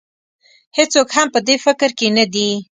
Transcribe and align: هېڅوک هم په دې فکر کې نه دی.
هېڅوک 0.77 1.09
هم 1.17 1.27
په 1.33 1.39
دې 1.47 1.55
فکر 1.65 1.89
کې 1.97 2.07
نه 2.17 2.25
دی. 2.33 2.49